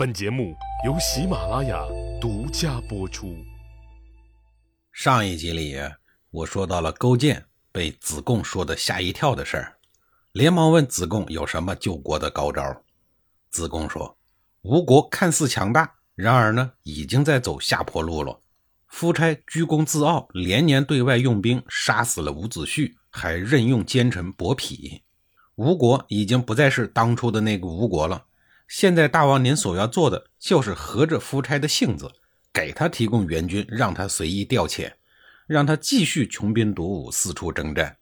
[0.00, 0.56] 本节目
[0.86, 1.84] 由喜马拉雅
[2.18, 3.36] 独家播出。
[4.90, 5.76] 上一集里，
[6.30, 9.76] 我说到了勾践被子贡说的吓一跳的事儿，
[10.32, 12.82] 连忙问子贡有什么救国的高招。
[13.50, 14.16] 子贡说
[14.64, 18.40] ：“吴国看似强大，然而呢，已经在走下坡路了。
[18.86, 25.02] 夫差居功自傲，连年对外用兵，杀死了伍子胥，还任用奸臣伯嚭。
[25.56, 28.24] 吴国已经不再是当初的那个吴国了。
[28.70, 32.08] 现在大王您所要做的，就是合着夫差的性子。”
[32.54, 34.92] 给他提供援军，让他随意调遣，
[35.48, 37.96] 让他继续穷兵黩武，四处征战，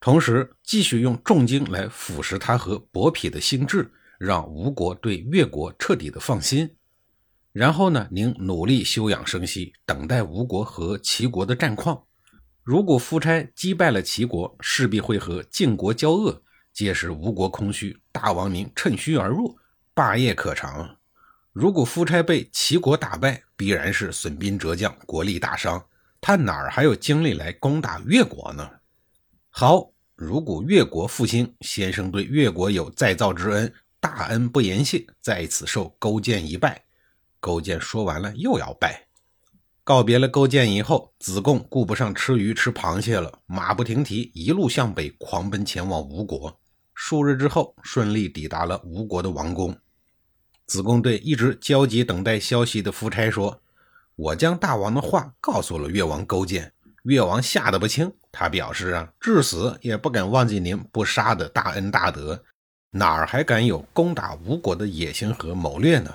[0.00, 6.74] 同时继续用重金来腐蚀他和伯嚭的心智，让吴国对越国彻底的放心。
[7.52, 12.02] 然后呢，您努力休养生息，等待吴国和齐国的战况。
[12.62, 19.56] 如果夫差击败了齐国，势必会和晋国交恶，届时吴国空虚，大王您趁虚而入，
[19.94, 20.96] 霸业可长。
[21.52, 25.80] 如果夫差被齐国打败，必然是损兵折将，国力大伤。
[26.20, 28.68] 他哪儿还有精力来攻打越国呢？
[29.50, 36.82] 好，如果越国复兴，先生对越国有再造之恩，大恩不言谢，在此受勾践一拜。
[37.38, 39.06] 勾践说完了，又要拜。
[39.84, 46.58] 告别了勾践以后，子贡顾不上吃鱼吃螃蟹了，马不停蹄，一路向北狂奔前往吴国。
[46.94, 49.76] 数日之后，顺利抵达了吴国的王宫。
[50.66, 53.60] 子贡对一直焦急等待消息的夫差说
[54.16, 58.10] ：“我将大王的话告诉了越王勾践，越王吓得不轻。
[58.32, 62.42] 他表示啊，至死也不敢忘记您不杀的大恩大德，
[62.90, 66.14] 哪儿还敢有攻打吴国的野心和谋略呢？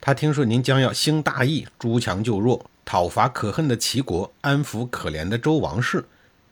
[0.00, 6.04] 他听说您将要兴大义，诛强救弱，讨伐可恨的齐国，安抚可怜的周王室。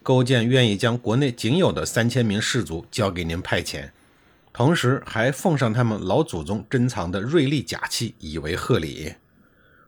[0.02, 3.90] 勾践愿意将国内仅有的三千名士卒交给您派遣。”
[4.52, 9.14] 同时还奉上他们老祖宗珍藏的锐利甲器，以为贺礼。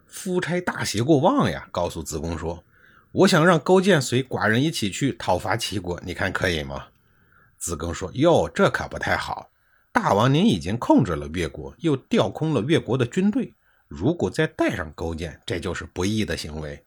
[0.06, 2.64] 夫差大喜过望呀，告诉子贡说
[3.12, 6.86] ：“我想让勾践随寡人一起去讨伐齐国，你看可以吗？”
[7.58, 9.50] 子贡说：“哟，这可不太好。
[9.92, 13.52] 大王您已经控制了越国，又调空了越国的军队，
[13.86, 16.82] 如果再带上勾践，这就是不义的行为。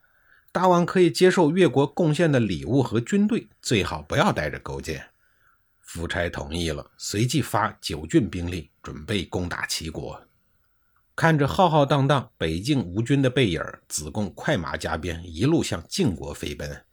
[0.51, 5.05] 大王可以接受越国贡献的礼物和军队，最好不要带着勾践。”
[5.87, 10.21] 夫差同意了，随即发九郡兵力准备攻打齐国。
[11.15, 16.83] 看着浩浩荡荡北境吴军的背影，子贡快马加鞭，一路向晋国飞奔。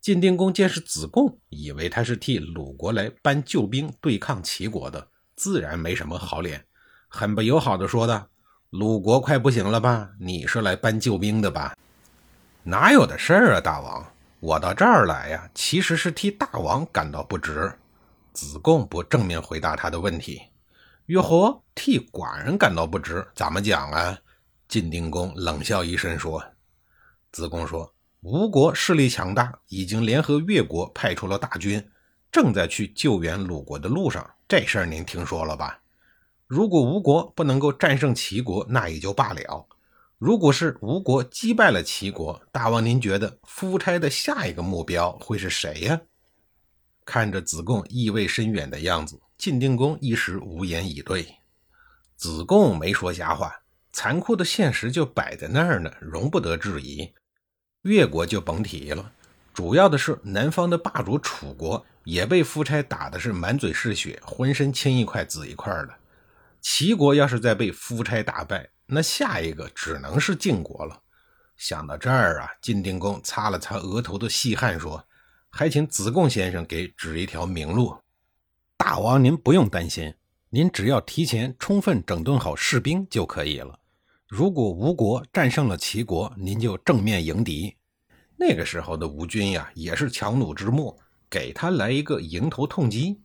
[0.00, 6.64] 晋定公见是子贡，以为他是替鲁国来搬救兵对抗齐国的，自然没什么好脸，
[7.08, 8.26] 很不友好的说道
[8.70, 10.10] ：“鲁国快不行了吧？
[10.18, 11.76] 你是来搬救兵的吧？
[12.62, 14.10] 哪有的事儿啊，大王！
[14.40, 17.70] 我到这儿来呀，其实是替大王感到不值。”
[18.36, 20.42] 子贡不正面回答他的问题，
[21.06, 24.18] 哟呵，替寡人感到不值，怎么讲啊？
[24.68, 26.44] 晋定公冷笑一声说
[27.32, 31.82] ：“子贡说，吴国势力强大，已经联合越国派出了大军，
[32.30, 34.30] 正在去救援鲁国的路上。
[34.46, 35.80] 这事儿您听说了吧？
[36.46, 39.66] 如果吴国不能够战胜齐国，那也就罢了；
[40.18, 45.98] 如果是吴国击败了齐国，大王您觉得夫差的下一个目标会是谁呀？”
[47.06, 51.36] 看着子贡意味深远的样子，晋定公一时无言以对。
[52.16, 53.60] 子贡没说瞎话，
[53.92, 57.14] 残酷的现实就摆在那儿呢，容不得质疑。
[57.82, 59.12] 越国就甭提了，
[59.54, 65.94] 主要的是南方的霸主楚国也被夫差打的是满嘴是血，浑身青一块紫一块的。
[66.60, 71.00] 齐国要是再被夫差打败，那下一个只能是晋国了。
[71.56, 75.06] 想到这儿啊，晋定公擦了擦额头的细汗，说。
[75.56, 77.96] 还请子贡先生给指一条明路。
[78.76, 80.12] 大王，您不用担心，
[80.50, 83.78] 您只要提前充分整顿好士兵就可以了。
[84.28, 87.74] 如果吴国战胜了齐国，您就正面迎敌。
[88.36, 90.94] 那个时候的吴军呀，也是强弩之末，
[91.30, 93.22] 给他来一个迎头痛击。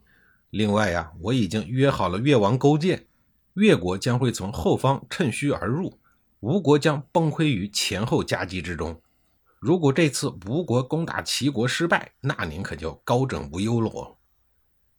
[0.51, 3.07] 另外呀，我已经约好了越王勾践，
[3.55, 5.99] 越国将会从后方趁虚而入，
[6.39, 9.01] 吴国将崩溃于前后夹击之中。
[9.61, 14.17] 如果这次吴国攻打齐国失败，那您可就高枕无忧了。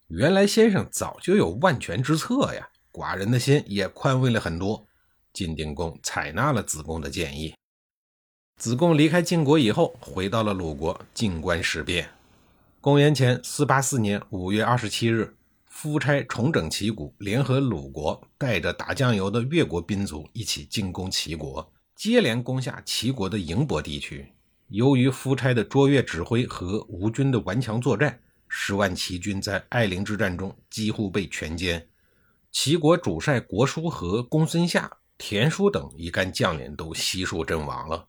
[0.06, 4.86] 原来先生早就有万全之策呀，寡人的心也宽慰了很多。
[5.32, 7.52] 晋定公采纳了子贡的建议。
[8.56, 12.08] 子贡离开晋国以后，回到了鲁国，静观时变。
[12.80, 15.34] 公元前四八四年五月二十七日，
[15.66, 24.32] 夫差重整旗鼓，联合鲁国，带着打酱油的越国兵卒一起进攻齐国，接连攻下齐国的营伯地区。
[24.72, 31.84] 由于夫差的卓越指挥和吴军的顽强作战，十万齐军在艾陵之战中几乎被全歼。
[32.50, 38.06] 齐国主帅国叔和公孙夏田叔等一干将领都悉数阵亡了，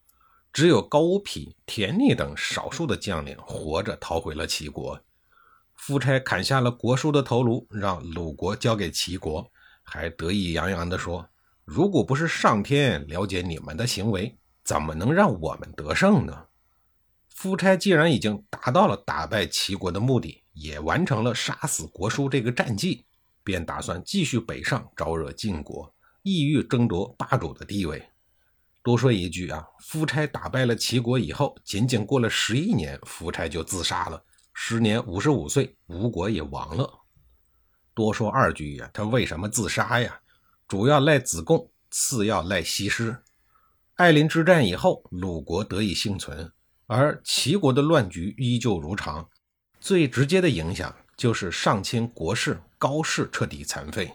[0.53, 4.97] 只有高无匹、田逆等少数的将领活着逃回了齐国。
[5.75, 9.45] 夫差砍下了国叔的头颅，让鲁国交给齐国，
[9.83, 11.27] 还得意洋洋地说
[11.65, 16.45] ：“如果不是上天了解你们的行为，怎么能让我们得胜呢？”
[17.35, 23.05] 夫差既然已经达到了打败齐国的目的，也完成了杀死国叔这个战绩，
[23.43, 25.93] 便打算继续北上招惹晋国。
[26.21, 28.01] 意欲争夺霸主的地位。
[28.81, 36.89] 多说一句啊，夫差打败了齐国以后，仅仅过了十一年，夫差就自杀了，时年五十五岁，吴国也亡了。
[37.93, 40.21] 多说二句呀，他为什么自杀呀？
[40.65, 43.17] 主要赖子贡，次要赖西施。
[43.95, 46.52] 艾林之战以后，鲁国得以幸存，
[46.87, 49.27] 而齐国的乱局依旧如常。
[49.79, 54.11] 最直接的影响就是上卿国士高氏彻底残废。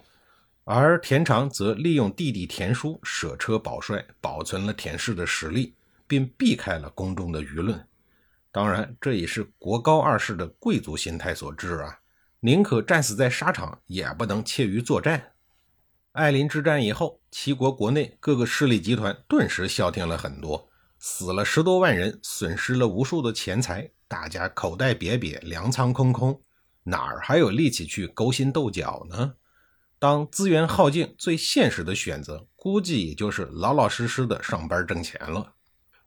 [0.65, 5.75] 而田常则利用弟弟田叔舍车保帅，保存了田氏的实力，
[6.07, 7.83] 并避开了宫中的舆论。
[8.53, 11.99] 当然，这也是国高二世的贵族心态所致啊，
[12.41, 15.33] 宁可战死在沙场，也不能怯于作战。
[16.13, 20.68] 艾林之战以后，齐国国内各个势力集团顿时消停了很多，
[20.99, 26.43] 死了十多万人，损失了无数的钱财，大家口袋瘪瘪，粮仓空空，
[26.83, 29.35] 哪儿还有力气去勾心斗角呢？
[30.01, 35.55] 当资源耗尽，最现实的选择，估计也就是老老实实的上班挣钱了。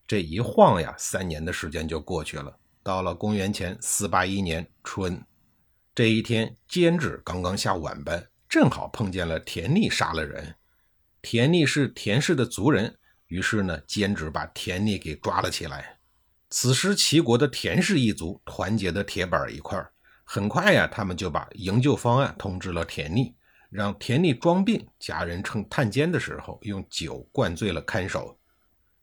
[0.07, 2.57] 这一晃呀，三年的时间就过去了。
[2.83, 5.23] 到了公元前四八一年春，
[5.93, 10.55] 这一天，监制刚刚下晚班，正好碰见了田逆杀了人。
[11.21, 12.97] 田逆是田氏的族人，
[13.31, 15.97] 于是呢，监制把田逆给抓了起来。
[16.49, 19.81] 此时，齐国的田氏一族团结的铁板一块，
[20.25, 23.33] 很快呀，他们就把营救方案通知了田逆。
[23.69, 28.37] 让田逆装病，家人趁探监的时候用酒灌醉了看守，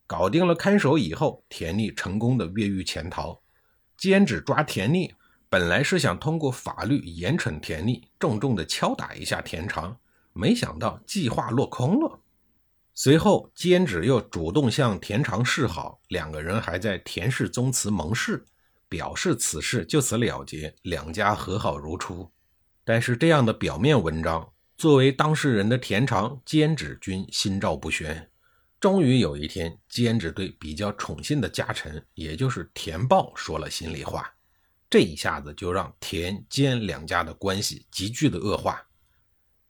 [0.05, 3.41] 搞定了看守以后，田逆成功的越狱潜逃。
[3.97, 5.11] 监制抓田逆，
[5.49, 9.97] 本来是想通过法律严惩田逆，重重的敲打一下田常，
[10.33, 12.18] 没想到计划落空了。
[13.01, 18.45] 随后，监制又主动向田常示好，两个人还在田氏宗祠盟誓，
[18.89, 22.29] 表示此事就此了结，两家和好如初。
[22.83, 24.51] 但是这样的表面文章。
[24.77, 28.29] 作为当事人的田常、监止均心照不宣。
[28.81, 34.29] 终于有一天，监止对比较宠信的家臣，也就是田豹说了心里话。
[34.89, 38.85] 这一下子就让田、监两家的关系急剧的恶化。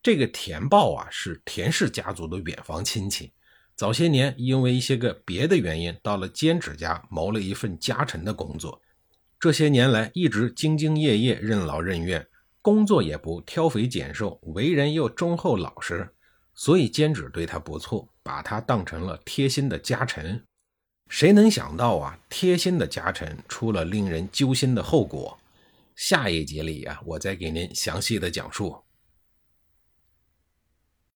[0.02, 3.34] 这个田豹啊，是田氏家族的远房亲戚，
[3.76, 8.82] 早些年因为一些个别的原因，到了监止家谋了一份家臣的工作。
[9.40, 12.26] 这些年来一直兢兢业业、任劳任怨。
[12.62, 16.08] 工作也不挑肥拣瘦，为人又忠厚老实，
[16.54, 20.44] 所以监指对他不错，把他当成了贴心的家臣。
[21.08, 25.40] 谁能想到啊，贴心的家臣出了令人揪心的后果？
[25.96, 28.78] 下一集里啊，我再给您详细的讲述。